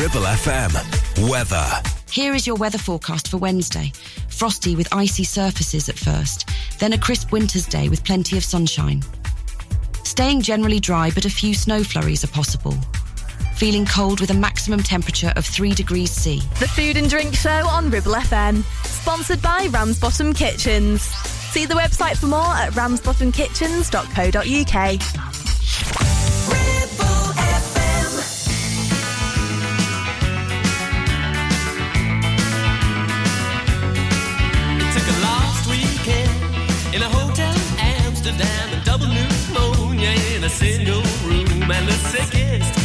[0.00, 0.72] Ribble FM.
[1.28, 1.68] Weather.
[2.10, 3.92] Here is your weather forecast for Wednesday.
[4.28, 6.48] Frosty with icy surfaces at first,
[6.78, 9.02] then a crisp winter's day with plenty of sunshine.
[10.04, 12.74] Staying generally dry, but a few snow flurries are possible
[13.56, 16.40] feeling cold with a maximum temperature of 3 degrees C.
[16.60, 21.02] The Food and Drink Show on Ribble FM, sponsored by Ramsbottom Kitchens.
[21.02, 25.29] See the website for more at ramsbottomkitchens.co.uk.
[40.50, 42.79] single room and the sickest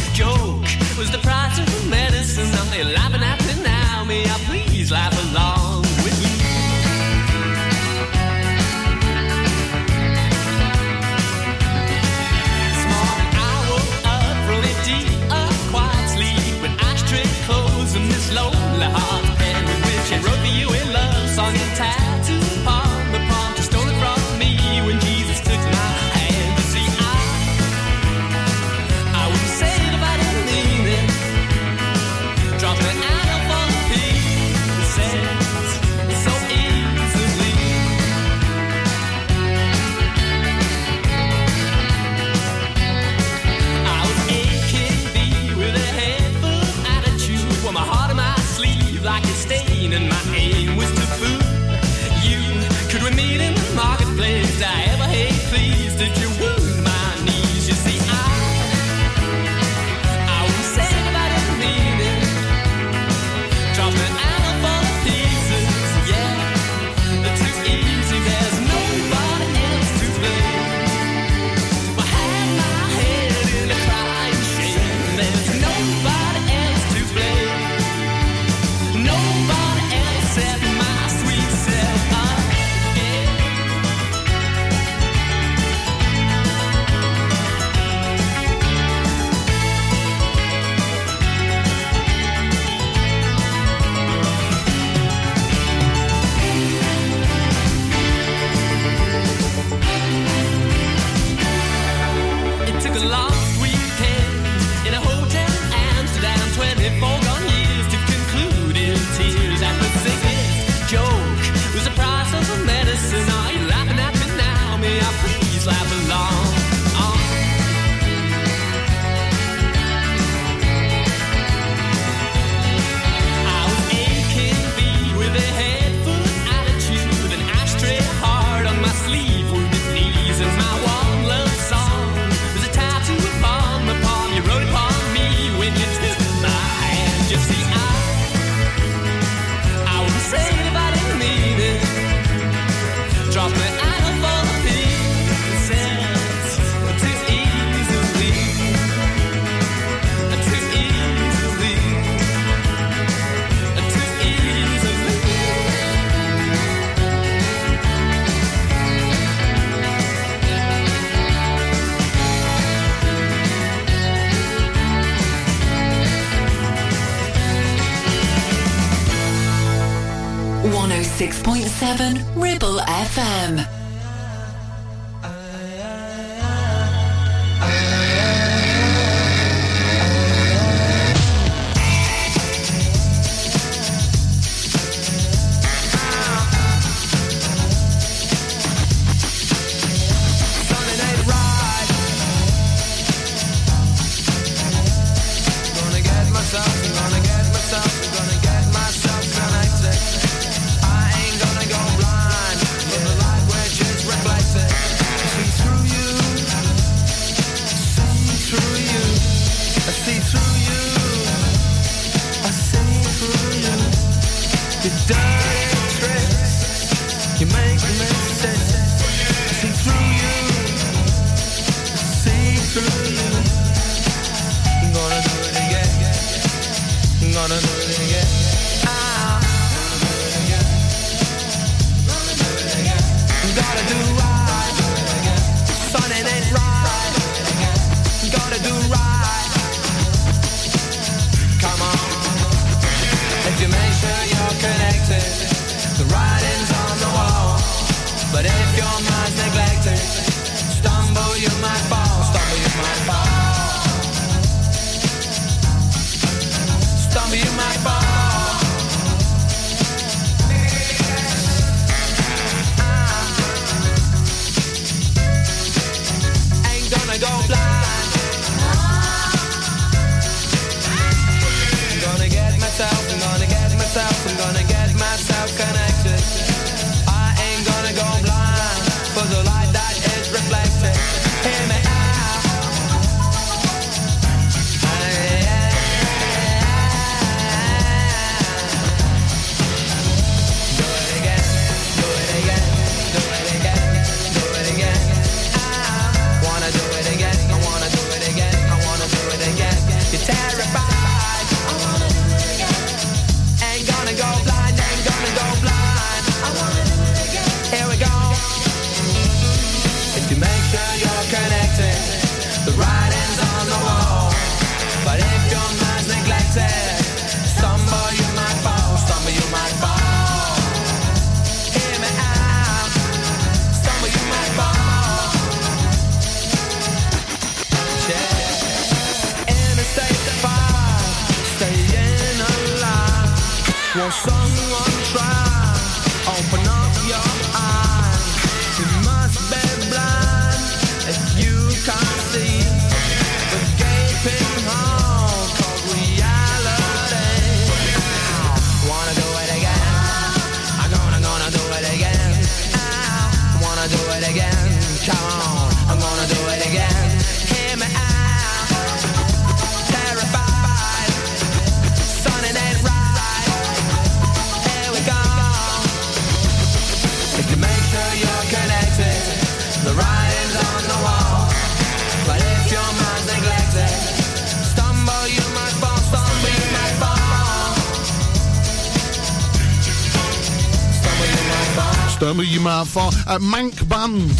[383.26, 384.30] Uh, Mank Band.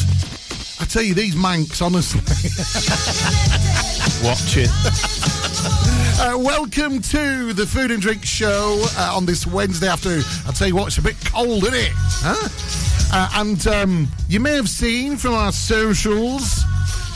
[0.81, 2.21] I tell you, these Mancs, honestly.
[4.27, 4.71] Watch it.
[6.19, 10.23] Uh, welcome to the Food and Drink Show uh, on this Wednesday afternoon.
[10.47, 11.93] I'll tell you what, it's a bit cold, isn't it?
[11.95, 12.49] Huh?
[13.13, 16.63] Uh, and um, you may have seen from our socials.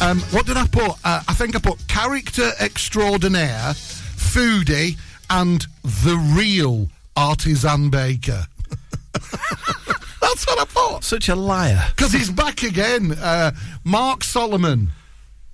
[0.02, 0.90] Um, what did I put?
[1.02, 4.98] Uh, I think I put character extraordinaire, foodie,
[5.30, 8.44] and the real artisan baker.
[10.58, 11.04] I put.
[11.04, 11.82] Such a liar.
[11.96, 13.12] Because he's back again.
[13.12, 13.52] Uh,
[13.84, 14.90] Mark Solomon.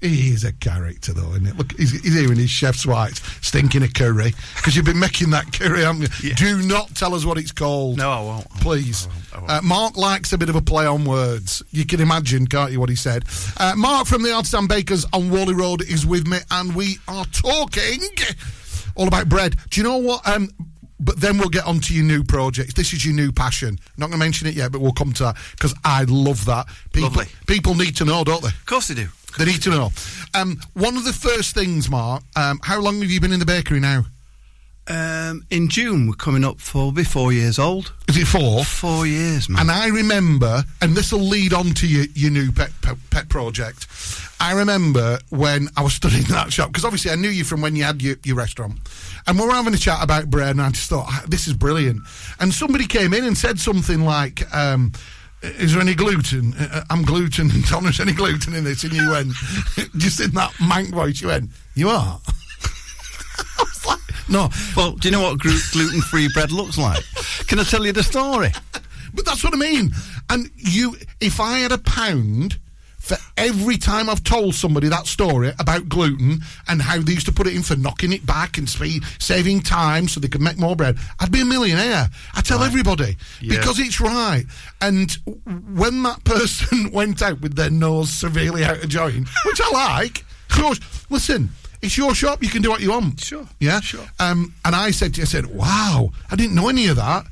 [0.03, 1.57] He is a character, though, isn't it?
[1.57, 4.35] Look, he's, he's here in his chef's white, stinking a curry.
[4.55, 6.29] Because you've been making that curry, haven't you?
[6.29, 6.35] Yeah.
[6.35, 7.97] Do not tell us what it's called.
[7.97, 8.29] No, I won't.
[8.29, 8.61] I won't.
[8.61, 9.07] Please.
[9.07, 9.33] I won't.
[9.33, 9.51] I won't.
[9.51, 11.63] Uh, Mark likes a bit of a play on words.
[11.71, 13.25] You can imagine, can't you, what he said?
[13.57, 17.25] Uh, Mark from the Artisan Bakers on Whalley Road is with me, and we are
[17.27, 18.01] talking
[18.97, 19.57] all about bread.
[19.71, 20.29] Do you know what?
[20.29, 20.51] Um,
[20.99, 22.75] but then we'll get on to your new projects.
[22.75, 23.79] This is your new passion.
[23.97, 26.67] Not going to mention it yet, but we'll come to that because I love that.
[26.93, 27.27] People, Lovely.
[27.47, 28.49] people need to know, don't they?
[28.49, 29.09] Of course they do.
[29.39, 29.91] They need to know.
[30.35, 32.23] Um, one of the first things, Mark.
[32.37, 34.07] Um, how long have you been in the bakery now?
[34.89, 37.93] Um, in June, we're coming up for be four years old.
[38.09, 38.65] Is it four?
[38.65, 39.63] Four years, man.
[39.63, 43.29] And I remember, and this will lead on to your, your new pet, pet pet
[43.29, 43.87] project.
[44.39, 47.75] I remember when I was studying that shop because obviously I knew you from when
[47.75, 48.79] you had your, your restaurant,
[49.27, 51.55] and we were having a chat about bread, and I just thought "Ah, this is
[51.55, 52.03] brilliant.
[52.39, 54.55] And somebody came in and said something like.
[54.55, 54.93] Um,
[55.43, 56.55] is there any gluten?
[56.55, 58.01] Uh, I'm gluten intolerant.
[58.07, 58.83] Any gluten in this?
[58.85, 59.33] And you went,
[59.97, 62.19] just in that mank voice, you went, you are.
[63.59, 67.03] I was like, no, well, do you know what gluten free bread looks like?
[67.47, 68.51] Can I tell you the story?
[69.15, 69.93] But that's what I mean.
[70.29, 72.59] And you, if I had a pound
[72.99, 77.33] for every time I've told somebody that story about gluten and how they used to
[77.33, 80.59] put it in for knocking it back and speed, saving time so they could make
[80.59, 82.11] more bread, I'd be a millionaire.
[82.35, 83.57] I tell everybody Yeah.
[83.59, 84.45] because it's right.
[84.81, 85.13] And
[85.73, 90.25] when that person went out with their nose severely out of joint, which I like,
[90.49, 91.51] course, listen.
[91.83, 92.43] It's your shop.
[92.43, 93.21] You can do what you want.
[93.23, 93.81] Sure, Yeah.
[93.81, 94.07] sure.
[94.19, 97.25] Um, and I said to you, I said, "Wow, I didn't know any of that."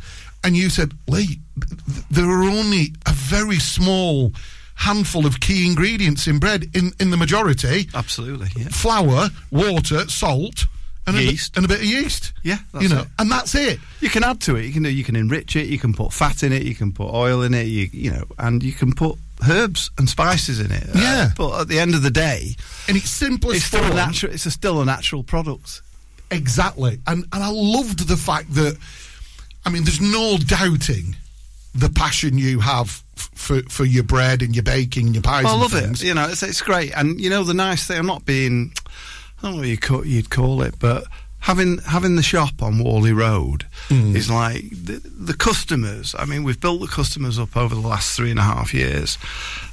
[0.42, 1.40] And you said, "Lee, th-
[1.86, 4.32] th- there are only a very small
[4.76, 6.68] handful of key ingredients in bread.
[6.74, 8.68] In in the majority, Absolutely, yeah.
[8.68, 10.66] flour, water, salt,
[11.06, 11.50] and Yeast.
[11.50, 12.32] a, bit, and a bit of yeast.
[12.42, 13.08] Yeah, you know, it.
[13.18, 13.78] and that's it.
[14.00, 14.64] You can add to it.
[14.66, 14.90] You can do.
[14.90, 15.68] You can enrich it.
[15.68, 16.62] You can put fat in it.
[16.62, 17.66] You can put oil in it.
[17.68, 19.16] You you know, and you can put
[19.48, 20.84] herbs and spices in it.
[20.94, 21.30] Uh, Yeah.
[21.36, 22.56] but at the end of the day,
[22.88, 24.32] and its simplest it's still a natural.
[24.32, 25.82] It's a still a natural product.
[26.30, 27.00] Exactly.
[27.06, 28.76] And and I loved the fact that
[29.64, 31.16] I mean there's no doubting
[31.74, 35.44] the passion you have f- for for your bread and your baking and your pies
[35.44, 36.02] I love things.
[36.02, 36.06] it.
[36.06, 36.92] You know, it's, it's great.
[36.96, 37.98] And you know, the nice thing.
[37.98, 38.72] I'm not being.
[39.38, 41.04] I don't know what you you'd call it, but
[41.44, 44.16] having having the shop on Whalley Road Hmm.
[44.16, 46.14] is like the, the customers.
[46.18, 49.18] I mean, we've built the customers up over the last three and a half years.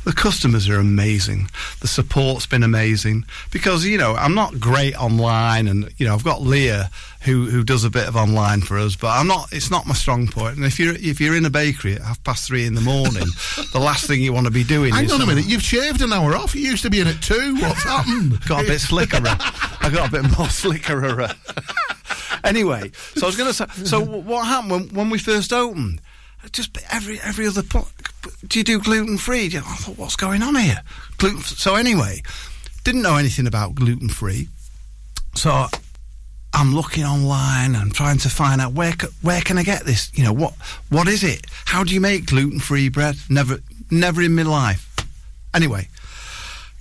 [0.04, 1.50] The customers are amazing.
[1.82, 6.24] The support's been amazing because you know I'm not great online, and you know I've
[6.24, 6.90] got Leah
[7.22, 9.54] who who does a bit of online for us, but I'm not.
[9.54, 10.58] It's not my strong point.
[10.58, 13.28] And if you're if you're in a bakery at half past three in the morning,
[13.74, 15.62] the last thing you want to be doing is Hang is on a minute, you've
[15.62, 16.56] shaved an hour off.
[16.56, 17.56] You used to be in at two.
[17.56, 18.44] What's happened?
[18.48, 19.18] got a bit slicker.
[19.18, 19.36] Uh,
[19.82, 21.22] I got a bit more slicker.
[21.22, 22.38] Uh, uh.
[22.44, 23.66] anyway, so I was going to say.
[23.86, 26.02] So what happened when, when we first opened?
[26.52, 27.64] Just every every other.
[27.64, 27.88] pl-
[28.48, 29.46] Do you do gluten free?
[29.46, 30.82] I thought, what's going on here?
[31.18, 31.42] Gluten.
[31.42, 32.24] So anyway,
[32.84, 34.48] didn't know anything about gluten free.
[35.36, 35.68] So
[36.54, 37.76] I'm looking online.
[37.76, 40.12] I'm trying to find out where where can I get this?
[40.18, 40.54] You know what
[40.90, 41.46] what is it?
[41.66, 43.16] How do you make gluten free bread?
[43.30, 44.88] Never never in my life.
[45.54, 45.88] Anyway,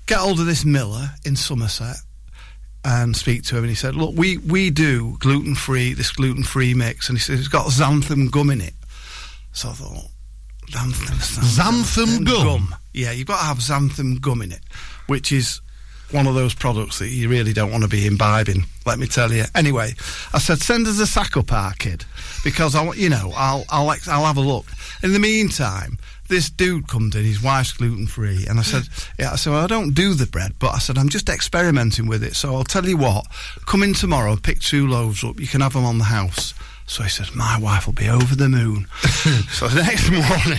[0.07, 1.97] get hold of this Miller in Somerset
[2.85, 3.65] and speak to him.
[3.65, 7.23] And he said, "Look, we we do gluten free this gluten free mix." And he
[7.23, 8.75] said, "It's got xanthan gum in it."
[9.61, 10.05] So I thought,
[10.71, 11.17] xanthan,
[11.59, 12.75] Xanthan gum?
[12.95, 14.61] Yeah, you've got to have xanthan gum in it,
[15.07, 15.61] which is
[16.13, 18.65] one of those products that you really don't want to be imbibing.
[18.87, 19.45] Let me tell you.
[19.55, 19.93] Anyway,
[20.33, 22.07] I said send us a sack up, our kid,
[22.43, 24.65] because I, want- you know, I'll I'll ex- I'll have a look.
[25.03, 25.99] In the meantime.
[26.29, 28.85] This dude comes in, his wife's gluten free, and I said,
[29.19, 32.07] "Yeah." I said, well, "I don't do the bread, but I said I'm just experimenting
[32.07, 32.37] with it.
[32.37, 33.27] So I'll tell you what,
[33.67, 35.41] come in tomorrow, pick two loaves up.
[35.41, 36.55] You can have them on the house."
[36.91, 38.89] So he said, "My wife will be over the moon."
[39.53, 40.59] so the next morning,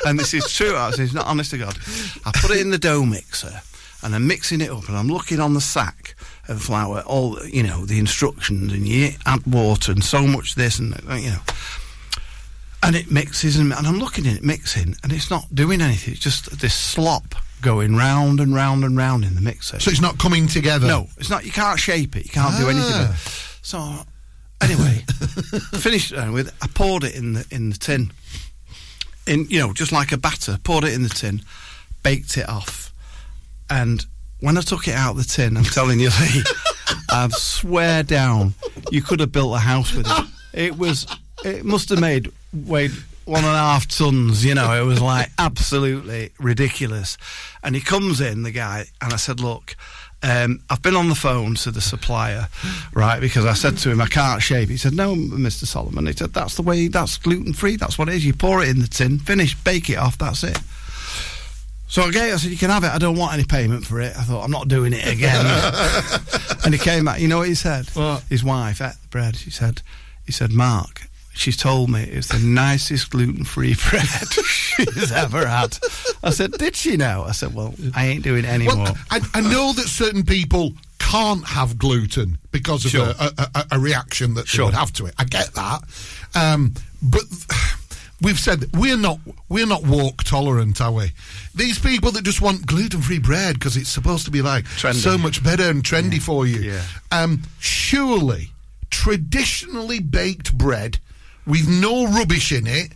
[0.06, 0.74] and this is true.
[0.74, 1.78] I "It's not honest to God."
[2.26, 3.62] I put it in the dough mixer,
[4.02, 6.16] and I'm mixing it up, and I'm looking on the sack
[6.48, 10.80] of flour, all you know, the instructions, and you add water and so much this,
[10.80, 11.40] and uh, you know.
[12.82, 16.14] And it mixes, and, and I'm looking at it mixing, and it's not doing anything.
[16.14, 19.78] It's just this slop going round and round and round in the mixer.
[19.78, 20.88] So it's not coming together.
[20.88, 21.46] No, it's not.
[21.46, 22.24] You can't shape it.
[22.24, 22.90] You can't do anything.
[22.92, 23.08] Ah.
[23.12, 23.64] With it.
[23.64, 24.06] So
[24.62, 25.04] anyway,
[25.78, 26.54] finished uh, with.
[26.62, 28.12] I poured it in the in the tin.
[29.26, 30.58] In you know, just like a batter.
[30.62, 31.42] Poured it in the tin,
[32.02, 32.92] baked it off,
[33.70, 34.04] and
[34.40, 36.42] when I took it out of the tin, I'm telling you, Lee,
[37.10, 38.54] I swear down,
[38.90, 40.24] you could have built a house with it.
[40.52, 41.06] It was.
[41.44, 42.92] It must have made weighed
[43.24, 44.44] one and a half tons.
[44.44, 47.16] You know, it was like absolutely ridiculous.
[47.62, 49.76] And he comes in, the guy, and I said, "Look,
[50.24, 52.48] um, I've been on the phone to the supplier,
[52.94, 53.20] right?
[53.20, 54.70] Because I said to him, I can't shave.
[54.70, 55.66] He said, No, Mr.
[55.66, 56.06] Solomon.
[56.06, 56.88] He said, That's the way.
[56.88, 57.76] That's gluten free.
[57.76, 58.24] That's what it is.
[58.24, 60.16] You pour it in the tin, finish, bake it off.
[60.16, 60.58] That's it.
[61.86, 62.32] So I gave.
[62.32, 62.90] I said, "You can have it.
[62.90, 65.46] I don't want any payment for it." I thought, "I'm not doing it again."
[66.64, 67.20] and he came back.
[67.20, 67.88] You know what he said?
[67.90, 68.24] What?
[68.28, 69.36] His wife ate the bread.
[69.36, 69.80] She said,
[70.26, 71.03] "He said, Mark."
[71.34, 75.76] She's told me it's the nicest gluten-free bread she's ever had.
[76.22, 79.20] I said, "Did she know?" I said, "Well, I ain't doing it anymore." Well, I,
[79.34, 83.12] I know that certain people can't have gluten because of Sure.
[83.18, 84.64] a, a, a, reaction that Sure.
[84.64, 85.14] they would have to it.
[85.18, 85.80] I get that,
[86.34, 86.72] um,
[87.02, 87.22] but
[88.22, 91.10] we've said we're not we're not walk tolerant, are we?
[91.54, 94.94] These people that just want gluten free bread because it's supposed to be like Trendy.
[95.02, 96.60] so much better and trendy for you.
[96.60, 96.82] Yeah.
[97.12, 98.50] Um, surely,
[98.90, 100.98] traditionally baked bread
[101.46, 102.92] with no rubbish in it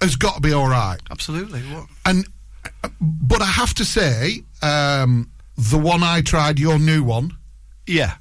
[0.00, 0.98] has got to be all right.
[1.10, 1.60] Absolutely.
[1.62, 1.86] What?
[2.04, 2.26] And
[3.00, 7.32] but I have to say, um, the one I tried, your new one.
[7.86, 8.14] Yeah.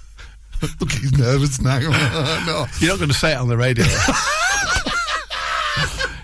[0.80, 1.78] Look, he's nervous now.
[2.46, 3.84] no, You're not going to say it on the radio.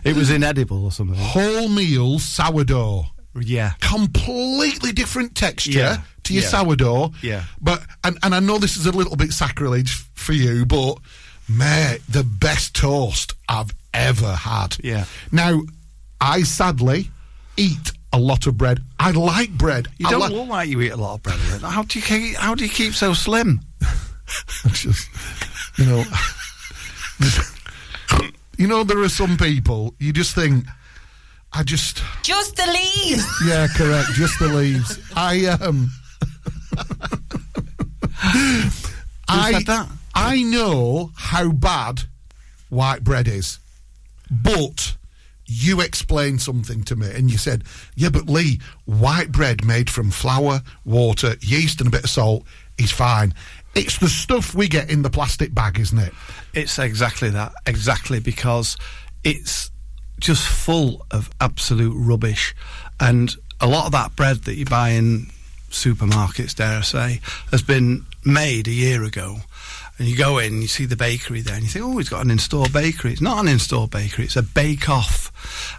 [0.05, 1.17] it was inedible or something.
[1.17, 3.07] wholemeal sourdough,
[3.41, 3.73] Yeah.
[3.81, 5.97] completely different texture Yeah.
[6.25, 6.49] to your Yeah.
[6.49, 7.13] sourdough.
[7.23, 7.45] Yeah.
[7.61, 10.99] but and and I know this is a little bit sacrilege for you, but
[11.49, 14.77] mate, the best toast I've ever had.
[14.83, 15.05] Yeah.
[15.33, 15.63] Now,
[16.21, 17.11] I sadly
[17.57, 18.81] eat a lot of bread.
[18.99, 19.89] I like bread.
[19.99, 21.63] You I don't like- look like you eat a lot of bread.
[21.63, 23.61] How do you keep, how do you keep so slim?
[24.73, 25.09] just,
[25.79, 26.05] you know,
[28.59, 30.65] you know, there are some people you just think,
[31.53, 33.27] I just, Just the leaves.
[33.47, 34.99] yeah, correct, just the leaves.
[35.15, 35.91] I um,
[39.29, 39.89] I said that?
[40.17, 42.03] I know how bad
[42.71, 43.59] white bread is,
[44.31, 44.97] but.
[45.49, 47.63] You explained something to me and you said,
[47.95, 52.43] Yeah, but Lee, white bread made from flour, water, yeast, and a bit of salt
[52.79, 53.33] is fine.
[53.77, 56.13] It's the stuff we get in the plastic bag, isn't it?
[56.53, 57.53] It's exactly that.
[57.65, 58.77] Exactly because
[59.23, 59.71] it's
[60.19, 62.57] just full of absolute rubbish.
[62.99, 65.27] And a lot of that bread that you buy in
[65.71, 67.21] supermarkets, dare I say,
[67.53, 69.37] has been made a year ago.
[69.99, 72.09] And you go in, and you see the bakery there, and you think, oh, he's
[72.09, 73.13] got an in-store bakery.
[73.13, 75.33] It's not an in-store bakery; it's a bake-off,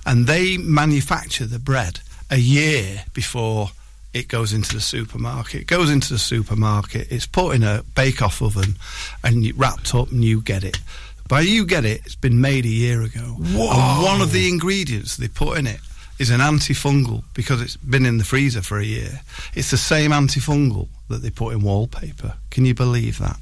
[0.05, 3.71] and they manufacture the bread a year before
[4.13, 5.61] it goes into the supermarket.
[5.61, 7.11] It goes into the supermarket.
[7.11, 8.75] It's put in a bake-off oven,
[9.23, 10.79] and wrapped up, and you get it.
[11.27, 13.35] By you get it, it's been made a year ago.
[13.37, 15.81] And one of the ingredients they put in it
[16.19, 19.21] is an antifungal because it's been in the freezer for a year.
[19.53, 22.35] It's the same antifungal that they put in wallpaper.
[22.49, 23.37] Can you believe that?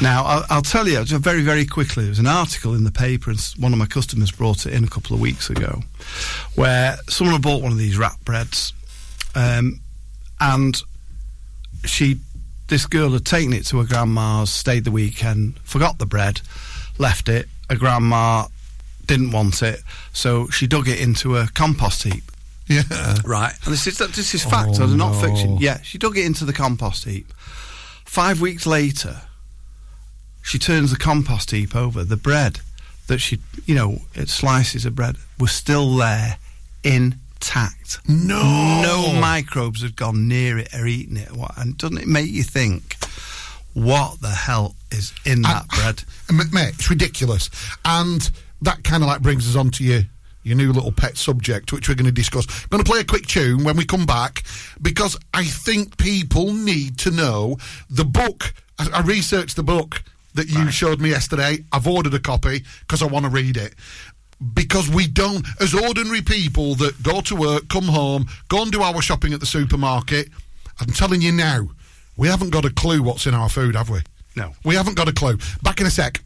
[0.00, 2.04] Now, I'll, I'll tell you just very, very quickly.
[2.04, 4.84] There was an article in the paper, and one of my customers brought it in
[4.84, 5.82] a couple of weeks ago,
[6.54, 8.72] where someone had bought one of these wrap breads,
[9.34, 9.80] um,
[10.40, 10.80] and
[11.84, 12.18] she,
[12.68, 16.40] this girl had taken it to her grandma's, stayed the weekend, forgot the bread,
[16.98, 17.48] left it.
[17.68, 18.46] Her grandma
[19.06, 22.24] didn't want it, so she dug it into a compost heap.
[22.68, 22.82] Yeah.
[23.24, 25.20] Right, and this is this is fact, Oh, it's not no.
[25.20, 25.56] fiction.
[25.58, 27.32] Yeah, she dug it into the compost heap.
[28.04, 29.22] Five weeks later,
[30.48, 32.04] she turns the compost heap over.
[32.04, 32.60] The bread
[33.06, 36.38] that she, you know, it slices of bread was still there,
[36.82, 38.00] intact.
[38.08, 41.28] No, no microbes had gone near it or eaten it.
[41.58, 42.96] And doesn't it make you think?
[43.74, 46.04] What the hell is in that I, bread?
[46.30, 47.50] I, mate, it's ridiculous.
[47.84, 48.30] And
[48.62, 50.02] that kind of like brings us on to your
[50.44, 52.46] your new little pet subject, which we're going to discuss.
[52.48, 54.44] I'm going to play a quick tune when we come back
[54.80, 57.58] because I think people need to know
[57.90, 58.54] the book.
[58.78, 60.02] I researched the book
[60.38, 60.72] that you right.
[60.72, 61.64] showed me yesterday.
[61.72, 63.74] I've ordered a copy because I want to read it.
[64.54, 68.82] Because we don't, as ordinary people that go to work, come home, go and do
[68.82, 70.28] our shopping at the supermarket,
[70.80, 71.68] I'm telling you now,
[72.16, 74.00] we haven't got a clue what's in our food, have we?
[74.36, 74.52] No.
[74.64, 75.38] We haven't got a clue.
[75.62, 76.22] Back in a sec.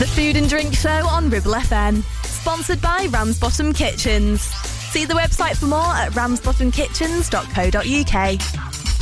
[0.00, 2.02] The Food and Drink Show on Ribble FM.
[2.24, 4.40] Sponsored by Ramsbottom Kitchens.
[4.40, 8.69] See the website for more at ramsbottomkitchens.co.uk.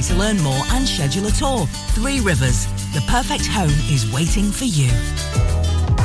[0.00, 1.66] to learn more and schedule a tour.
[1.94, 4.90] Three Rivers, the perfect home is waiting for you.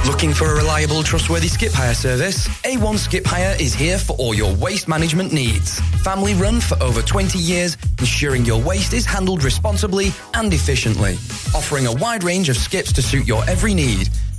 [0.06, 2.48] Looking for a reliable, trustworthy skip hire service?
[2.64, 5.80] A1 Skip Hire is here for all your waste management needs.
[6.04, 11.14] Family run for over 20 years, ensuring your waste is handled responsibly and efficiently.
[11.56, 14.10] Offering a wide range of skips to suit your every need,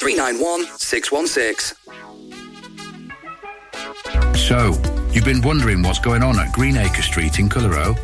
[0.00, 1.76] 391 616.
[4.34, 4.72] So,
[5.12, 7.94] you've been wondering what's going on at Greenacre Street in Clitheroe?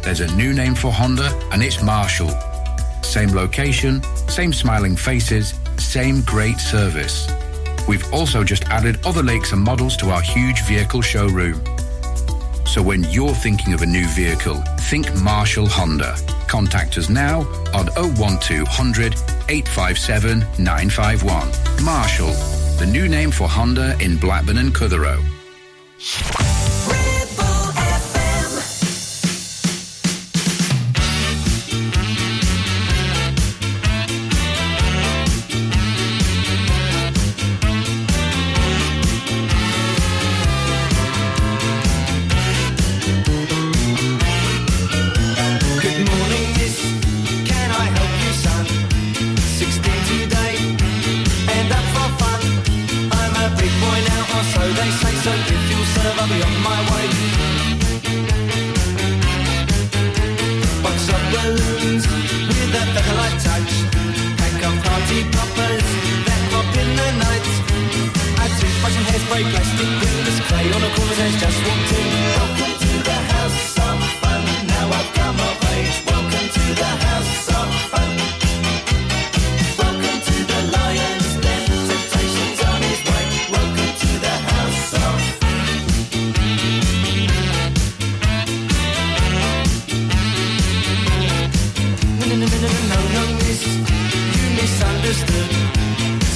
[0.00, 2.30] There's a new name for Honda and it's Marshall.
[3.02, 7.30] Same location, same smiling faces, same great service.
[7.86, 11.62] We've also just added other lakes and models to our huge vehicle showroom.
[12.66, 14.56] So when you're thinking of a new vehicle,
[14.90, 16.16] think Marshall Honda.
[16.48, 17.40] Contact us now
[17.72, 19.14] on 01200
[19.48, 21.84] 857 951.
[21.84, 22.32] Marshall,
[22.78, 25.22] the new name for Honda in Blackburn and Clitheroe.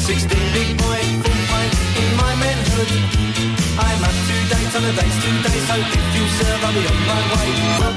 [0.08, 2.90] 16 big boy, full fight in my manhood.
[3.76, 7.00] I'm up to date on a day's today, so if you serve, I'll be on
[7.04, 7.88] my way.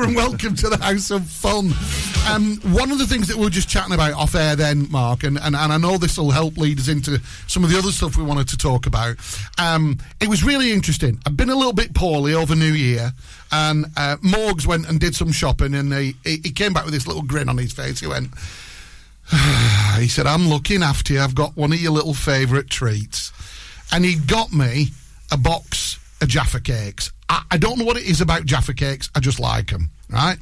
[0.00, 1.72] From welcome to the house of fun.
[2.26, 5.24] Um, one of the things that we were just chatting about off air then, Mark,
[5.24, 7.92] and, and, and I know this will help lead us into some of the other
[7.92, 9.16] stuff we wanted to talk about.
[9.58, 11.20] Um, it was really interesting.
[11.26, 13.12] I've been a little bit poorly over New Year,
[13.52, 17.06] and uh, Morgs went and did some shopping, and he he came back with this
[17.06, 18.00] little grin on his face.
[18.00, 18.30] He went,
[19.98, 21.20] he said, I'm looking after you.
[21.20, 23.32] I've got one of your little favourite treats.
[23.92, 24.88] And he got me
[25.30, 27.12] a box of Jaffa cakes.
[27.30, 29.08] I, I don't know what it is about Jaffa cakes.
[29.14, 30.36] I just like them, right?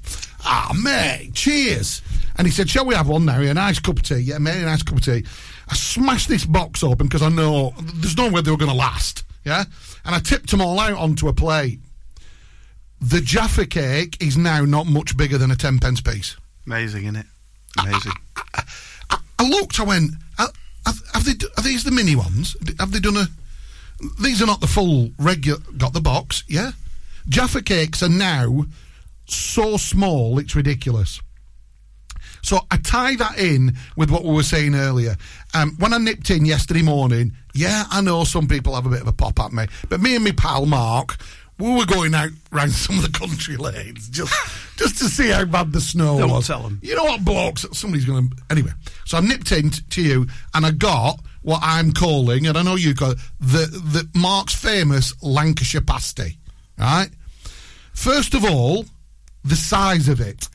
[0.44, 2.01] Ah, mate, cheers.
[2.37, 3.40] And he said, Shall we have one now?
[3.40, 4.16] A nice cup of tea.
[4.16, 5.24] Yeah, mate, a nice cup of tea.
[5.68, 8.77] I smashed this box open because I know there's no way they were going to
[8.77, 9.24] last.
[9.44, 9.64] Yeah?
[10.05, 11.81] And I tipped them all out onto a plate.
[13.01, 16.37] The Jaffa cake is now not much bigger than a 10 pence piece.
[16.66, 17.27] Amazing, isn't it?
[17.79, 18.12] Amazing.
[19.38, 19.79] I looked.
[19.79, 20.12] I went.
[20.38, 20.48] "Uh,
[20.87, 21.33] Have, have they?
[21.57, 22.57] Are these the mini ones?
[22.81, 23.27] Have they done a?
[24.20, 25.58] These are not the full regular.
[25.76, 26.44] Got the box?
[26.48, 26.72] Yeah.
[27.28, 28.64] Jaffa cakes are now
[29.26, 31.20] so small it's ridiculous.
[32.42, 35.16] So I tie that in with what we were saying earlier.
[35.54, 39.00] Um, when I nipped in yesterday morning, yeah, I know some people have a bit
[39.02, 41.16] of a pop at me, but me and my pal Mark,
[41.58, 44.32] we were going out round some of the country lanes just
[44.76, 46.46] just to see how bad the snow Don't was.
[46.46, 46.78] tell 'em.
[46.82, 47.66] You know what, blokes?
[47.72, 48.37] Somebody's going to.
[48.50, 48.70] Anyway,
[49.04, 52.62] so I nipped in t- to you and I got what I'm calling, and I
[52.62, 56.38] know you call it, the, the Mark's famous Lancashire pasty,
[56.79, 57.09] right?
[57.92, 58.85] First of all,
[59.44, 60.48] the size of it,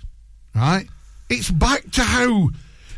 [0.56, 0.88] right?
[1.30, 2.50] It's back to how.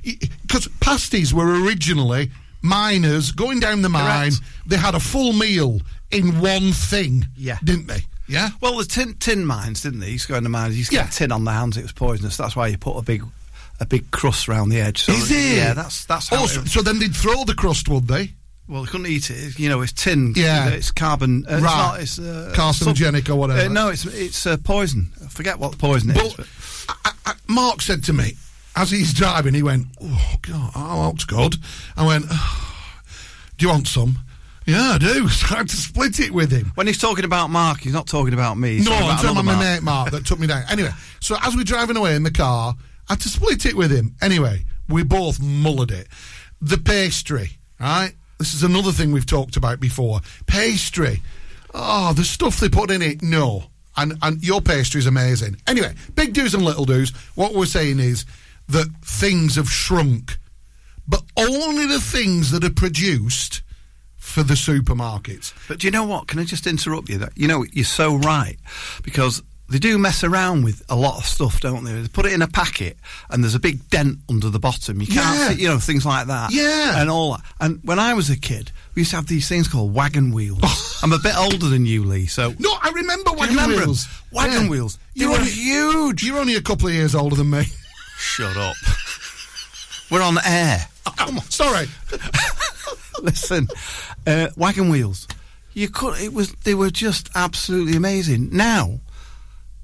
[0.03, 2.29] Because pasties were originally
[2.61, 4.41] miners going down the mine, Correct.
[4.67, 5.79] they had a full meal
[6.11, 7.57] in one thing, Yeah.
[7.63, 8.01] didn't they?
[8.27, 8.49] Yeah?
[8.61, 10.07] Well, the tin, tin mines, didn't they?
[10.07, 10.73] You used to go in the mines.
[10.73, 11.03] You used to Yeah.
[11.05, 11.77] get tin on the hands.
[11.77, 12.37] It was poisonous.
[12.37, 13.23] That's why you put a big,
[13.79, 15.03] a big crust round the edge.
[15.03, 15.57] So Is it?
[15.57, 16.43] Yeah, that's that's how.
[16.43, 18.31] Oh, so, so then they'd throw the crust, would they?
[18.67, 19.59] well, they couldn't eat it.
[19.59, 20.33] You know, it's tin.
[20.35, 20.69] Yeah.
[20.69, 21.45] it's carbon.
[21.47, 21.99] Uh, Right.
[22.01, 22.27] It's not.
[22.27, 23.61] It's uh, Carcinogenic or whatever.
[23.61, 25.11] Uh, no, it's it's uh, poison.
[25.23, 26.33] I forget what poison it is.
[26.33, 28.33] But but- I, I, Mark said to me
[28.75, 31.55] as he's driving, he went, "Oh God, oh, looks good."
[31.95, 32.71] I went, "Oh,
[33.57, 34.19] "Do you want some?"
[34.65, 35.27] Yeah, I do.
[35.35, 36.71] So I had to split it with him.
[36.75, 38.77] When he's talking about Mark, he's not talking about me.
[38.77, 40.63] He's no, I'm talking about my mate Mark that took me down.
[40.69, 42.73] Anyway, so as we're driving away in the car,
[43.09, 44.15] I had to split it with him.
[44.21, 46.07] Anyway, we both mullered it.
[46.61, 48.13] The pastry, right?
[48.37, 50.19] This is another thing we've talked about before.
[50.47, 51.21] Pastry.
[51.73, 53.65] Oh, the stuff they put in it, no.
[53.97, 55.57] And and your pastry is amazing.
[55.67, 57.11] Anyway, big do's and little do's.
[57.35, 58.25] What we're saying is
[58.67, 60.37] that things have shrunk,
[61.07, 63.61] but only the things that are produced
[64.17, 65.53] for the supermarkets.
[65.67, 66.27] But do you know what?
[66.27, 67.19] Can I just interrupt you?
[67.19, 68.57] That you know you're so right
[69.03, 71.93] because they do mess around with a lot of stuff, don't they?
[71.93, 72.97] They put it in a packet
[73.29, 75.01] and there's a big dent under the bottom.
[75.01, 75.49] You can't, Yeah.
[75.49, 76.51] see, you know, things like that.
[76.51, 77.01] Yeah.
[77.01, 77.41] and all that.
[77.59, 80.99] And when I was a kid, we used to have these things called wagon wheels.
[81.01, 83.87] I'm a bit older than you, Lee, so No, I remember wagon remember 'em?
[83.87, 84.07] wheels.
[84.31, 84.69] Wagon Yeah.
[84.69, 84.97] wheels.
[85.15, 86.23] They You're were only, huge.
[86.23, 87.67] you're only a couple of years older than me.
[88.19, 88.75] Shut up.
[90.11, 90.87] We're on air.
[91.17, 91.89] Come on, sorry.
[93.21, 93.67] Listen,
[94.27, 95.27] uh, wagon wheels.
[95.73, 96.19] You could.
[96.19, 96.51] It was.
[96.63, 98.49] They were just absolutely amazing.
[98.51, 98.99] Now.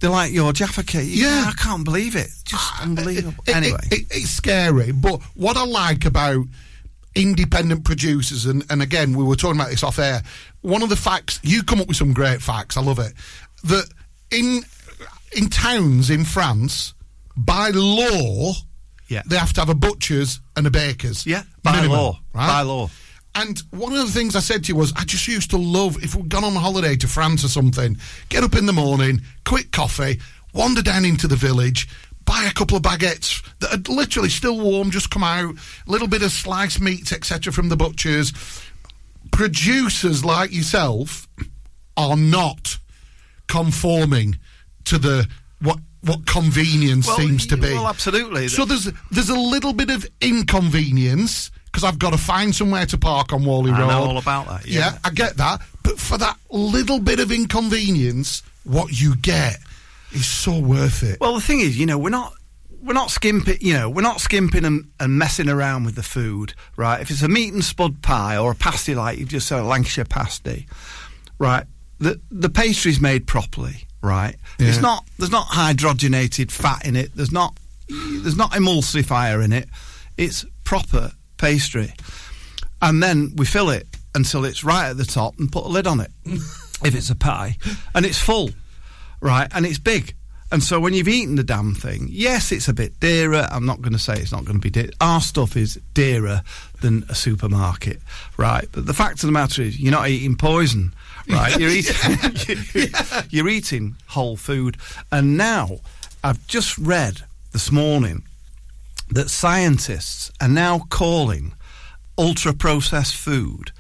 [0.02, 1.08] They're like your Jaffa cake.
[1.08, 1.46] You- Yeah.
[1.48, 2.30] I can't believe it.
[2.44, 3.44] Just ah, unbelievable.
[3.48, 4.92] It- anyway, it- it- it's scary.
[4.92, 6.46] But what I like about
[7.16, 10.24] independent producers, and, and again, we were talking about this off air.
[10.62, 12.78] One of the facts you come up with some great facts.
[12.78, 13.14] I love it.
[13.64, 13.86] That
[14.32, 14.64] in
[15.36, 16.94] in towns in France,
[17.38, 18.54] by law,
[19.08, 19.22] Yeah.
[19.26, 21.26] they have to have a butcher's and a baker's.
[21.26, 22.20] Yeah, by minimum, law.
[22.34, 22.48] right?
[22.48, 22.90] By law.
[23.34, 26.04] And one of the things I said to you was, I just used to love
[26.04, 27.98] if we'd gone on holiday to France or something,
[28.30, 30.20] get up in the morning, quick coffee,
[30.54, 31.88] wander down into the village,
[32.26, 35.56] buy a couple of baguettes that are literally still warm, just come out,
[35.88, 38.34] a little bit of sliced meats, etc., from the butchers.
[39.32, 41.28] Producers like yourself
[41.96, 42.78] are not
[43.48, 44.38] conforming
[44.86, 45.28] to the
[45.62, 47.74] what what convenience Well, seems to be.
[47.74, 48.48] well, absolutely.
[48.48, 52.98] So there's there's a little bit of inconvenience because I've got to find somewhere to
[52.98, 53.90] park on Whalley I Road.
[53.90, 54.98] I know all about that, yeah.
[55.04, 55.62] I get that.
[55.84, 59.60] But for that little bit of inconvenience, what you get
[60.12, 61.20] is so worth it.
[61.20, 62.34] Well, the thing is, you know, we're not
[62.82, 63.58] we're not skimping.
[63.62, 67.00] You know, we're not skimping and, and messing around with the food, right?
[67.00, 69.64] If it's a meat and spud pie or a pasty like you've just said, a
[69.64, 70.68] Lancashire pasty,
[71.40, 71.66] right?
[72.00, 74.36] The the pastry's made properly, right?
[74.60, 77.16] It's not there's not hydrogenated fat in it.
[77.16, 77.58] There's not
[77.90, 79.70] there's not emulsifier in it.
[80.18, 81.94] It's proper pastry,
[82.82, 85.88] and then we fill it until it's right at the top and put a lid
[85.88, 86.12] on it.
[86.26, 87.58] if it's a pie,
[87.94, 88.52] and it's full,
[89.20, 90.16] right, and it's big.
[90.52, 93.48] And so when you've eaten the damn thing, yes, it's a bit dearer.
[93.50, 94.90] I'm not going to say it's not going to be dear.
[95.00, 96.44] Our stuff is dearer
[96.82, 98.02] than a supermarket,
[98.36, 98.68] right?
[98.72, 100.94] But the fact of the matter is, you're not eating poison,
[101.30, 101.58] right?
[101.58, 102.64] You're eating,
[103.30, 104.76] you're eating whole food.
[105.10, 105.80] And now,
[106.24, 107.22] I've just read
[107.54, 108.24] this morning
[109.12, 111.54] that scientists are now calling
[112.18, 113.72] ultra processed food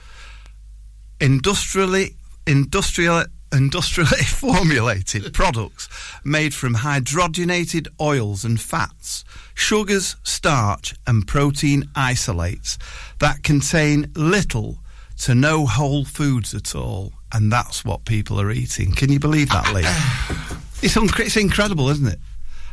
[1.20, 2.15] industrially
[2.48, 5.89] industrial industrially formulated products
[6.24, 12.78] made from hydrogenated oils and fats, sugars, starch, and protein isolates
[13.20, 14.80] that contain little
[15.17, 17.13] to no whole foods at all.
[17.34, 18.91] And that's what people are eating.
[18.94, 19.84] Can you believe that, Lee?
[20.82, 22.20] it's, un- it's incredible, isn't it?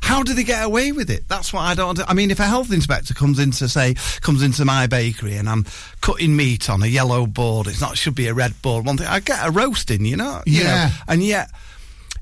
[0.02, 1.28] How do they get away with it?
[1.28, 1.98] That's what I don't.
[2.08, 5.48] I mean, if a health inspector comes in to say comes into my bakery and
[5.48, 5.66] I'm
[6.00, 8.86] cutting meat on a yellow board, it's not it should be a red board.
[8.86, 10.42] One thing I get a roasting, you know.
[10.46, 10.90] you know, Yeah.
[11.08, 11.50] and yet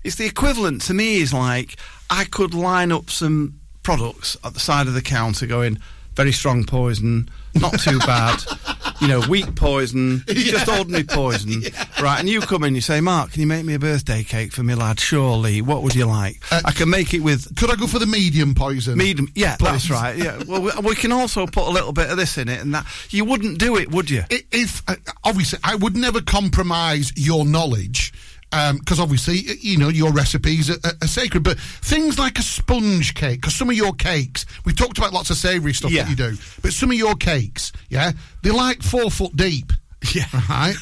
[0.05, 1.77] it's the equivalent to me is like
[2.11, 5.79] I could line up some products at the side of the counter going
[6.17, 8.43] very strong poison, not too bad,
[9.01, 11.63] you know, weak poison, just ordinary poison,
[12.03, 12.19] right?
[12.19, 14.63] And you come in, you say, Mark, can you make me a birthday cake for
[14.63, 14.99] me lad?
[14.99, 16.41] Surely, what would you like?
[16.51, 17.55] I can make it with.
[17.57, 18.97] Could I go for the medium poison?
[18.97, 20.17] Medium, yeah, that's right.
[20.17, 22.75] Yeah, well, we, we can also put a little bit of this in it, and
[22.75, 24.25] that you wouldn't do it, would you?
[24.31, 28.13] If uh, obviously, I would never compromise your knowledge.
[28.57, 31.43] Um, because obviously, you know, your recipes are, are, sacred.
[31.43, 35.29] But things like a sponge cake, because some of your cakes, we talked about lots
[35.29, 36.05] of savoury stuff Yeah.
[36.05, 39.73] that you do, but some of your cakes, yeah, they're like four foot deep.
[40.15, 40.25] Yeah.
[40.49, 40.77] Right?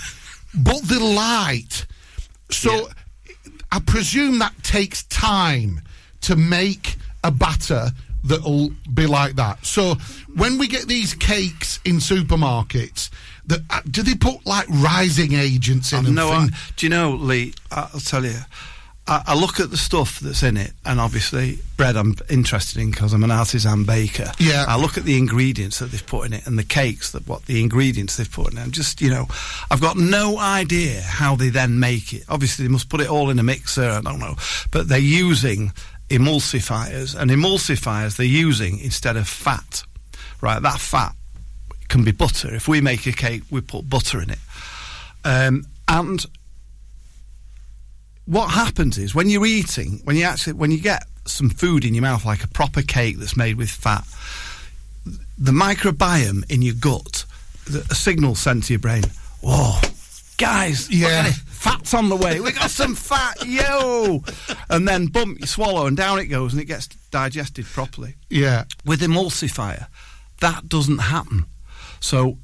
[0.54, 1.86] but they're light.
[2.50, 2.88] So
[3.72, 5.80] I presume that takes time
[6.22, 7.90] to make a batter
[8.22, 9.64] that'll be like that.
[9.66, 9.94] So
[10.34, 13.10] when we get these cakes in supermarkets,
[13.46, 16.14] that uh, do they put like rising agents in?
[16.14, 17.54] No, I, thing- do you know, Lee?
[17.70, 18.38] I'll tell you.
[19.06, 22.90] I, I look at the stuff that's in it, and obviously bread I'm interested in
[22.90, 24.32] because I'm an artisan baker.
[24.38, 24.64] Yeah.
[24.66, 27.44] I look at the ingredients that they've put in it and the cakes that what
[27.44, 28.62] the ingredients they've put in it.
[28.62, 29.26] I'm just, you know,
[29.70, 32.24] I've got no idea how they then make it.
[32.30, 33.82] Obviously, they must put it all in a mixer.
[33.90, 34.36] I don't know,
[34.70, 35.72] but they're using
[36.08, 39.82] emulsifiers, and emulsifiers they're using instead of fat.
[40.40, 41.14] Right, that fat
[41.94, 42.52] can be butter.
[42.52, 44.38] If we make a cake, we put butter in it.
[45.24, 46.26] Um, and
[48.26, 51.94] what happens is when you're eating, when you actually when you get some food in
[51.94, 54.02] your mouth, like a proper cake that's made with fat,
[55.38, 57.26] the microbiome in your gut,
[57.66, 59.04] the, a signal sent to your brain.
[59.40, 59.78] Whoa,
[60.36, 61.26] guys, Yeah.
[61.28, 62.40] at fat's on the way.
[62.40, 64.24] We got some fat, yo!
[64.68, 68.64] And then bump, you swallow, and down it goes, and it gets digested properly yeah.
[68.84, 69.86] with emulsifier,
[70.40, 71.44] that doesn't happen.
[72.04, 72.36] So,